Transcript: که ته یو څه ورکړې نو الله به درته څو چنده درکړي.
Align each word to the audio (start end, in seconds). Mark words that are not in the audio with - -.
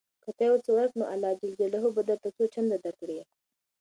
که 0.23 0.29
ته 0.37 0.43
یو 0.49 0.55
څه 0.63 0.69
ورکړې 0.73 0.97
نو 0.99 1.05
الله 1.13 1.31
به 1.95 2.01
درته 2.09 2.29
څو 2.35 2.43
چنده 2.53 2.77
درکړي. 2.85 3.19